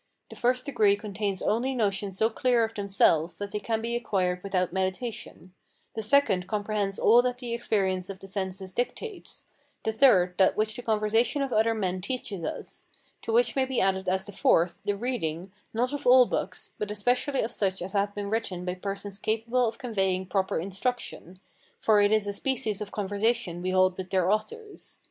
[0.31, 4.41] The first degree contains only notions so clear of themselves that they can be acquired
[4.41, 5.53] without meditation;
[5.93, 9.45] the second comprehends all that the experience of the senses dictates;
[9.83, 12.87] the third, that which the conversation of other men teaches us;
[13.21, 16.89] to which may be added as the fourth, the reading, not of all books, but
[16.89, 21.39] especially of such as have been written by persons capable of conveying proper instruction,
[21.79, 24.99] for it is a species of conversation we hold with their authors.